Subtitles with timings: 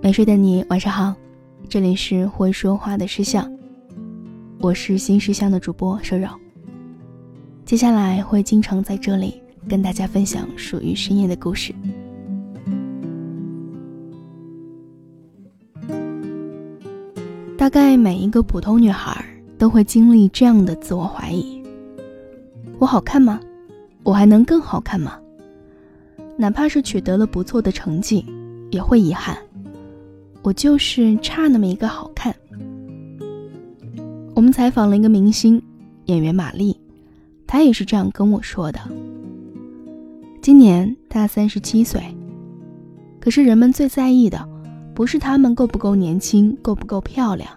[0.00, 1.14] 没睡的你，晚上好，
[1.68, 3.50] 这里是会说话的石像，
[4.60, 6.28] 我是新石像的主播瘦肉。
[7.64, 11.74] 接下来会经常在这里跟大家分享属于深夜的故事。
[17.56, 19.24] 大概每一个普通女孩
[19.56, 21.53] 都会经历这样的自我怀疑：
[22.84, 23.40] 我好看吗？
[24.02, 25.18] 我还能更好看吗？
[26.36, 28.22] 哪怕是取得了不错的成绩，
[28.70, 29.38] 也会遗憾。
[30.42, 32.36] 我就是差那么一个好看。
[34.34, 35.62] 我们采访了一个明星
[36.04, 36.78] 演员玛丽，
[37.46, 38.78] 她也是这样跟我说的。
[40.42, 42.02] 今年她三十七岁，
[43.18, 44.46] 可是人们最在意的，
[44.94, 47.48] 不是她们够不够年轻、够不够漂亮，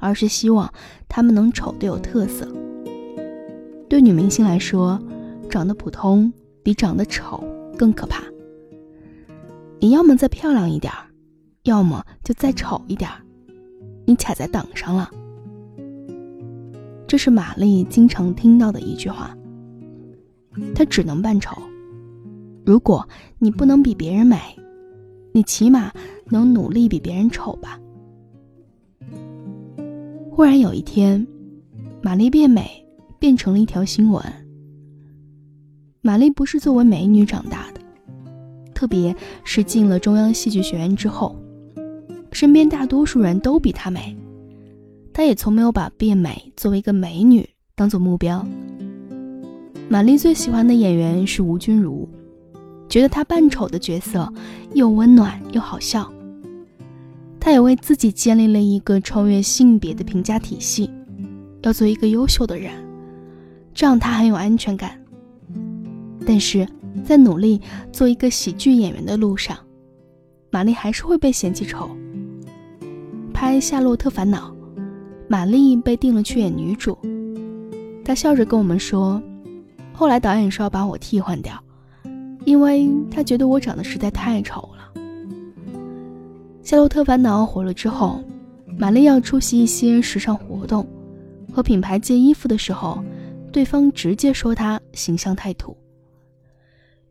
[0.00, 0.68] 而是希望
[1.08, 2.48] 她们能丑得有特色。
[3.88, 5.00] 对女明星来说，
[5.48, 7.42] 长得普通比长得丑
[7.78, 8.22] 更可怕。
[9.80, 10.92] 你要么再漂亮一点。
[11.64, 13.08] 要么就再丑一点
[14.04, 15.10] 你卡在档上了。
[17.06, 19.34] 这是玛丽经常听到的一句话。
[20.74, 21.56] 她只能扮丑。
[22.66, 24.38] 如果你不能比别人美，
[25.32, 25.90] 你起码
[26.26, 27.80] 能努力比别人丑吧。
[30.30, 31.26] 忽然有一天，
[32.02, 32.83] 玛丽变美
[33.24, 34.22] 变成了一条新闻。
[36.02, 37.80] 玛丽不是作为美女长大的，
[38.74, 41.34] 特别是进了中央戏剧学院之后。
[42.32, 44.14] 身边大多数人都比她美，
[45.10, 48.46] 她也从没有把变美作为一个美女当做目标。
[49.88, 52.06] 玛丽最喜欢的演员是吴君如，
[52.90, 54.30] 觉得她扮丑的角色
[54.74, 56.12] 又温暖又好笑。
[57.40, 60.90] 她也为自己建立了一个超越性别的评价体系，
[61.62, 62.83] 要做一个优秀的人，
[63.74, 64.98] 这样他很有安全感。
[66.26, 66.66] 但是
[67.04, 67.60] 在努力
[67.92, 69.58] 做一个喜剧演员的路上，
[70.50, 71.90] 玛丽还是会被嫌弃丑。
[73.32, 74.50] 拍《夏洛特烦恼》，
[75.28, 76.96] 玛丽被定了去演女主。
[78.04, 79.20] 她笑着跟我们说
[79.92, 81.60] ：“后来导演说要把我替换掉，
[82.44, 85.02] 因为他觉得我长得实在太丑了。”
[86.66, 88.22] 《夏洛特烦恼》火了之后，
[88.78, 90.86] 玛丽要出席一些时尚活动，
[91.52, 93.02] 和品牌借衣服的时候，
[93.54, 95.76] 对方直接说他形象太土。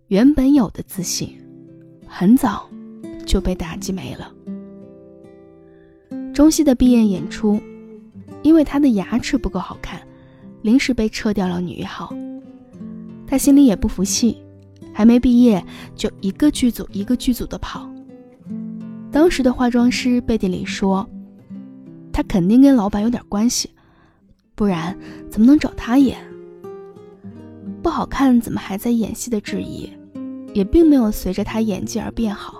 [0.07, 1.33] 原本有的自信，
[2.05, 2.69] 很早
[3.25, 4.29] 就被打击没了。
[6.33, 7.61] 中戏的毕业演出，
[8.41, 10.05] 因为他的牙齿不够好看，
[10.63, 12.13] 临时被撤掉了女一号。
[13.25, 14.43] 他心里也不服气，
[14.93, 15.65] 还没毕业
[15.95, 17.89] 就一个剧组一个剧组的跑。
[19.13, 21.09] 当时的化妆师背地里说，
[22.11, 23.69] 他肯定跟老板有点关系，
[24.55, 24.99] 不然
[25.31, 26.19] 怎么能找他演？
[27.83, 29.91] 不好看怎么还在演戏的质疑，
[30.53, 32.55] 也并没有随着他演技而变好。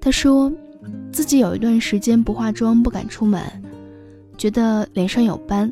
[0.00, 0.52] 他说。
[1.12, 3.42] 自己有一段时间不化妆不敢出门，
[4.36, 5.70] 觉得脸上有斑，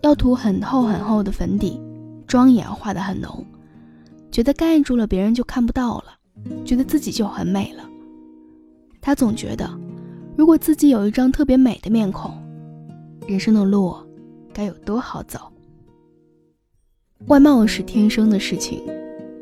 [0.00, 1.78] 要涂很厚很厚的粉底，
[2.26, 3.44] 妆也要化得很浓，
[4.32, 6.04] 觉得盖住了别人就看不到了，
[6.64, 7.84] 觉得自己就很美了。
[9.00, 9.70] 他总觉得，
[10.36, 12.32] 如果自己有一张特别美的面孔，
[13.28, 13.94] 人生的路
[14.52, 15.40] 该有多好走。
[17.26, 18.82] 外貌是天生的事情，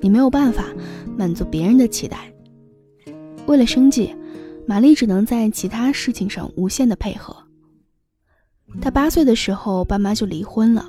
[0.01, 0.65] 你没有办法
[1.17, 2.33] 满足别人的期待。
[3.47, 4.15] 为了生计。
[4.69, 7.35] 玛丽只能在其他事情上无限的配合。
[8.83, 10.85] 她八岁的时候，爸妈就离婚了，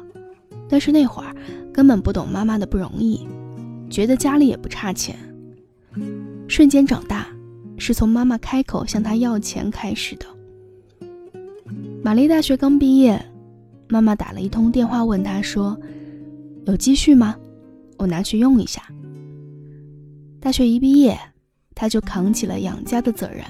[0.68, 1.34] 但是那会儿
[1.72, 3.26] 根本不懂妈妈的不容易，
[3.90, 5.18] 觉得家里也不差钱。
[6.50, 7.28] 瞬间长大，
[7.78, 10.26] 是从妈妈开口向她要钱开始的。
[12.04, 13.18] 玛丽大学刚毕业，
[13.88, 15.80] 妈妈打了一通电话问她说
[16.70, 17.36] ：“有积蓄吗？
[17.98, 18.84] 我拿去用一下。”
[20.40, 21.18] 大学一毕业，
[21.74, 23.44] 他就扛起了养家的责任。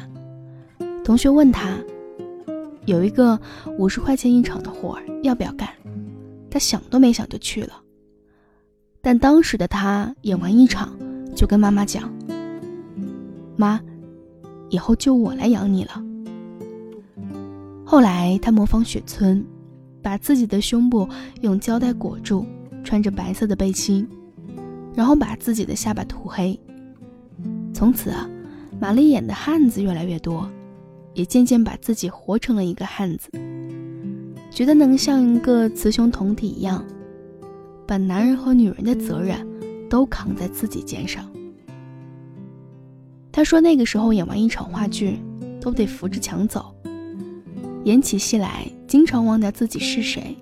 [1.04, 1.78] 同学问他，
[2.86, 3.40] 有一个
[3.78, 5.70] 五十块钱一场的活儿，要不要干？
[6.50, 7.74] 他想都没想就去了。
[9.02, 10.98] 但当时的他演完一场，
[11.36, 12.12] 就跟妈妈讲
[13.58, 13.80] ：“妈，
[14.70, 16.04] 以后就我来养你了。”
[17.86, 19.46] 后来他模仿雪村，
[20.02, 21.08] 把自己的胸部
[21.42, 22.46] 用胶带裹住，
[22.84, 24.08] 穿着白色的背心，
[24.96, 26.60] 然后把自己的下巴涂黑。
[27.74, 28.30] 从此啊，
[28.80, 30.50] 玛丽演的汉子越来越多。
[31.16, 33.30] 也渐渐把自己活成了一个汉子，
[34.52, 36.86] 觉得能像一个雌雄同体一样，
[37.86, 39.46] 把男人和女人的责任
[39.90, 41.30] 都扛在自己肩上。
[43.32, 45.20] 他说那个时候演完一场话剧，
[45.60, 46.74] 都得扶着墙走，
[47.84, 50.38] 演起戏来经常忘掉自己是谁。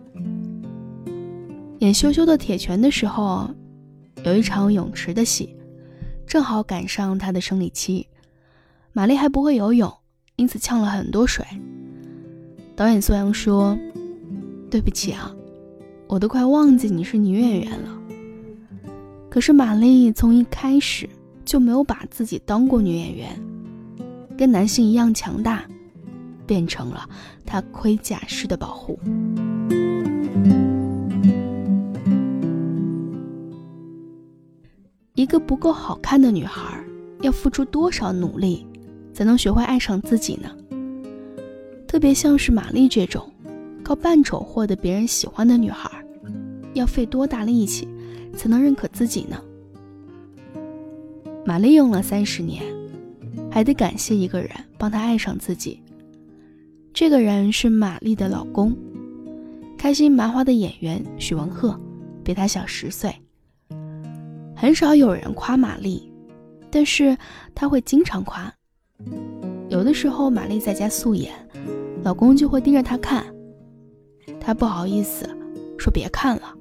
[1.79, 3.47] 演羞羞的铁拳的时候，
[4.23, 5.55] 有一场泳池的戏，
[6.25, 8.07] 正好赶上他的生理期。
[8.93, 9.91] 玛丽还不会游泳，
[10.37, 11.45] 因此呛了很多水。
[12.75, 13.77] 导演苏阳说
[14.71, 15.31] ：“对不起啊，
[16.07, 17.95] 我都快忘记你是女演员了。”
[19.29, 21.07] 可是玛丽从一开始
[21.45, 23.29] 就没有把自己当过女演员，
[24.35, 25.63] 跟男性一样强大，
[26.47, 27.07] 变成了
[27.45, 28.99] 她盔甲式的保护。
[35.17, 36.79] 一个不够好看的女孩，
[37.21, 38.67] 要付出多少努力，
[39.11, 40.55] 才能学会爱上自己呢？
[41.87, 43.27] 特别像是玛丽这种，
[43.83, 45.89] 靠扮丑获得别人喜欢的女孩，
[46.75, 47.87] 要费多大力气？
[48.35, 49.41] 才能认可自己呢。
[51.43, 52.61] 玛丽用了三十年，
[53.49, 55.81] 还得感谢一个人帮她爱上自己。
[56.93, 58.77] 这个人是玛丽的老公，
[59.79, 61.75] 开心麻花的演员许文赫，
[62.23, 63.11] 比她小十岁。
[64.59, 66.11] 很少有人夸玛丽，
[66.71, 67.15] 但是
[67.53, 68.51] 他会经常夸。
[69.69, 71.31] 有的时候玛丽在家素颜，
[72.03, 73.23] 老公就会盯着她看，
[74.39, 75.29] 她不好意思
[75.77, 76.55] 说别看了。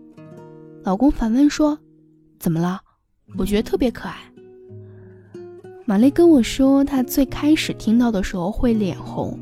[0.85, 1.79] 老公反问说
[2.39, 2.79] ：“怎么了？
[3.39, 4.15] 我觉得特别可爱。”
[5.87, 9.39] 玛丽跟我说，她最开始听到的时候会脸红，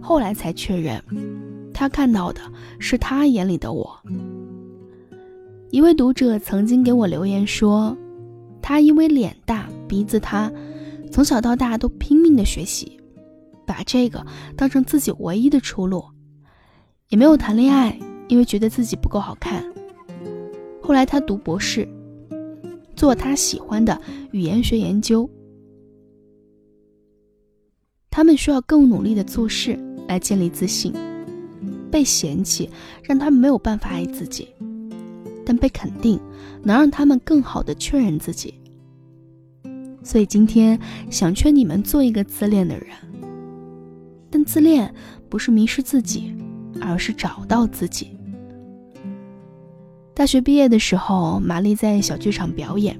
[0.00, 1.00] 后来才确认，
[1.72, 2.40] 她看到的
[2.80, 3.96] 是他眼里的我。
[5.72, 7.96] 一位读者曾经给我留言说，
[8.60, 10.52] 他因为脸大、鼻子塌，
[11.10, 13.00] 从小到大都拼命的学习，
[13.66, 14.22] 把这个
[14.54, 16.04] 当成自己唯一的出路，
[17.08, 17.98] 也没有谈恋爱，
[18.28, 19.64] 因为觉得自己不够好看。
[20.82, 21.88] 后来他读博士，
[22.94, 23.98] 做他喜欢的
[24.30, 25.26] 语言学研究。
[28.10, 30.92] 他们需要更努力的做事来建立自信。
[31.90, 32.68] 被嫌弃
[33.02, 34.48] 让他们没有办法爱自己，
[35.56, 36.18] 被肯定
[36.62, 38.54] 能让他们更好的确认自己。
[40.02, 40.78] 所以今天
[41.10, 42.88] 想劝你们做一个自恋的人。
[44.30, 44.92] 但自恋
[45.28, 46.34] 不是迷失自己，
[46.80, 48.16] 而是找到自己。
[50.14, 52.98] 大学毕业的时候，玛丽在小剧场表演，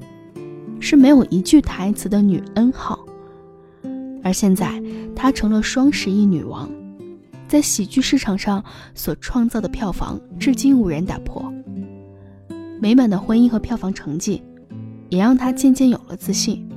[0.78, 2.98] 是没有一句台词的女 N 号。
[4.22, 4.80] 而现在，
[5.16, 6.70] 她成了双十一女王，
[7.48, 8.62] 在喜剧市场上
[8.94, 11.52] 所创造的票房，至今无人打破。
[12.82, 14.42] 美满的婚姻和票房成绩，
[15.08, 16.68] 也让她渐渐有了自信，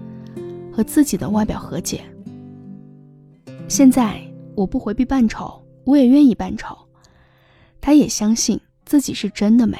[0.71, 2.05] 和自己的外表和解。
[3.67, 4.21] 现在，
[4.53, 6.77] 我不回避扮丑，我也愿意扮丑。
[7.81, 9.79] 她也相信自己是真的美。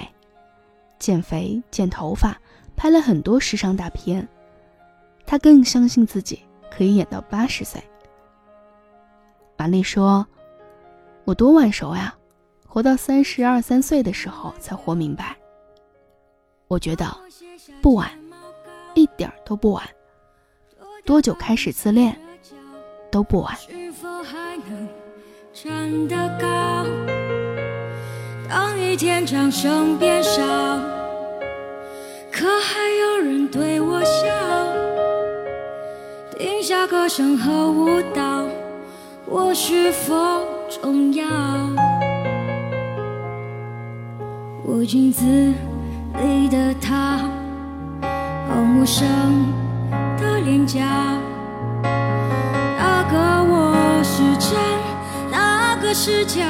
[0.98, 2.36] 减肥、剪头发，
[2.76, 4.28] 拍了很多时尚大片。
[5.28, 6.40] 她更相信自己
[6.72, 7.80] 可以演到八十岁。
[9.58, 10.26] 玛丽说
[11.24, 12.16] ：“我多晚熟呀，
[12.66, 15.38] 活到三十二三岁的时候才活明白。
[16.68, 17.06] 我觉得
[17.82, 18.10] 不晚，
[18.94, 19.84] 一点儿都不晚。
[21.06, 22.18] 多久开始自恋
[23.12, 23.56] 都不晚。”
[28.48, 30.42] 当一天掌声变少，
[32.32, 34.26] 可还有人对我笑。
[36.38, 38.46] 停下歌声和舞蹈，
[39.26, 40.14] 我是否
[40.70, 41.26] 重要？
[44.64, 45.24] 我镜子
[46.22, 47.18] 里的他，
[48.48, 49.08] 好陌生
[50.18, 50.80] 的脸颊。
[52.78, 54.58] 哪个我是真，
[55.32, 56.44] 哪个是假？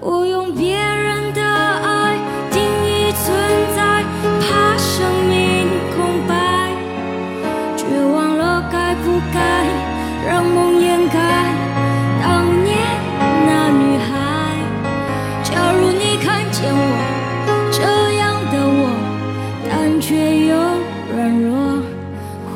[0.00, 0.76] 我用别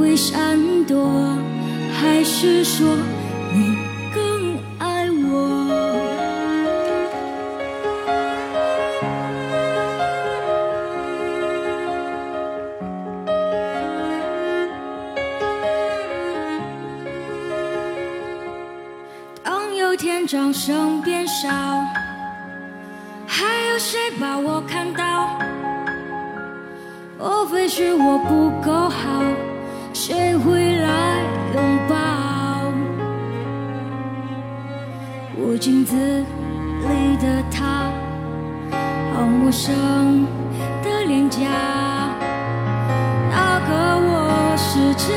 [0.07, 1.11] 会闪躲，
[1.93, 2.87] 还是说
[3.53, 3.77] 你
[4.15, 5.35] 更爱我？
[19.43, 20.25] 当有天？
[20.25, 21.49] 掌声变少，
[23.27, 25.37] 还有谁把我看到？
[27.19, 29.21] 莫非是我不够好？
[30.09, 31.21] 谁会来
[31.53, 31.97] 拥抱？
[35.37, 37.91] 我镜子里的他，
[39.13, 40.25] 好陌生
[40.85, 41.41] 的脸颊。
[43.33, 45.11] 那个我是真，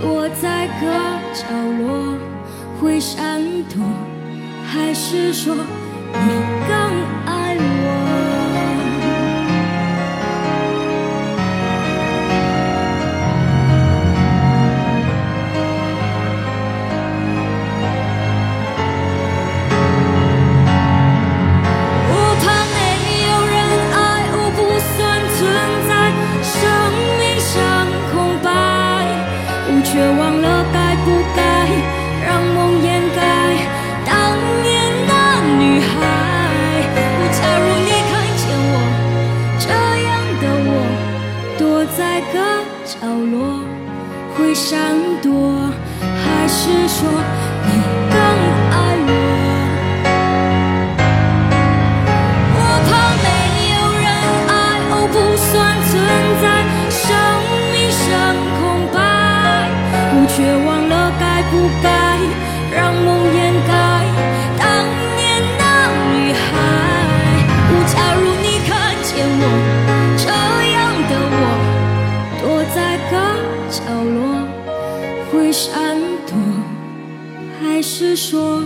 [0.00, 0.86] 躲在个
[1.32, 1.46] 角
[1.80, 2.16] 落
[2.78, 3.82] 会闪躲
[4.66, 6.28] 还是说你
[6.68, 6.75] 更
[44.68, 45.70] 闪躲
[46.00, 47.08] 还是说
[47.66, 48.05] 你
[77.98, 78.62] 是说